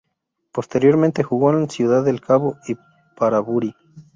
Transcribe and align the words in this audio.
Posteriormente 0.51 1.21
jugó 1.21 1.51
en 1.51 1.69
Ciudad 1.69 2.03
del 2.03 2.21
Cabo 2.21 2.57
y 2.67 2.75
para 3.15 3.39
Bury. 3.39 3.75